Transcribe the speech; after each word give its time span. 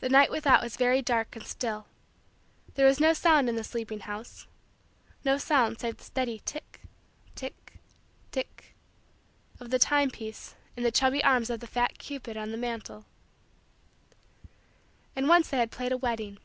The 0.00 0.08
night 0.08 0.30
without 0.30 0.62
was 0.62 0.78
very 0.78 1.02
dark 1.02 1.36
and 1.36 1.44
still. 1.46 1.88
There 2.74 2.86
was 2.86 2.98
no 3.00 3.12
sound 3.12 3.50
in 3.50 3.54
the 3.54 3.64
sleeping 3.64 4.00
house 4.00 4.46
no 5.26 5.36
sound 5.36 5.78
save 5.78 5.98
the 5.98 6.04
steady 6.04 6.40
tick, 6.46 6.80
tick, 7.34 7.74
tick, 8.32 8.74
of 9.60 9.68
the 9.68 9.78
time 9.78 10.08
piece 10.10 10.54
in 10.74 10.84
the 10.84 10.90
chubby 10.90 11.22
arms 11.22 11.50
of 11.50 11.60
the 11.60 11.66
fat 11.66 11.98
cupid 11.98 12.38
on 12.38 12.50
the 12.50 12.56
mantle. 12.56 13.04
And 15.14 15.28
once 15.28 15.50
they 15.50 15.58
had 15.58 15.70
played 15.70 15.92
a 15.92 15.98
wedding. 15.98 16.38